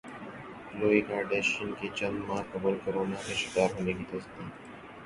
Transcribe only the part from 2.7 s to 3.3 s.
corona